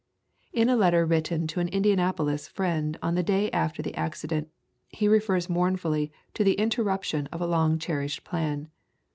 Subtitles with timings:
[0.51, 4.49] In a letter writ ten to Indianapolis friends on the day after the accident,
[4.89, 8.71] he refers mournfully to the interrup tion of a long cherished plan.